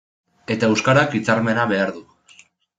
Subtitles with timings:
[0.55, 2.05] Eta euskarak hitzarmena behar du.